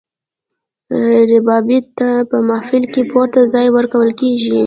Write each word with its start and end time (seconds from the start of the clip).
ربابي 1.31 1.79
ته 1.97 2.09
په 2.29 2.37
محفل 2.49 2.83
کې 2.93 3.01
پورته 3.11 3.39
ځای 3.53 3.67
ورکول 3.77 4.09
کیږي. 4.19 4.59